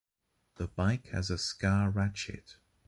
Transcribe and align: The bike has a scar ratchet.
The 0.55 0.67
bike 0.67 1.09
has 1.09 1.29
a 1.29 1.37
scar 1.37 1.91
ratchet. 1.91 2.55